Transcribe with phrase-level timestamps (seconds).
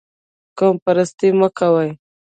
[0.57, 1.89] قوم پرستي مه کوئ